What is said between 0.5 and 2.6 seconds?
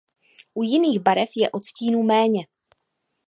U jiných barev je odstínů méně.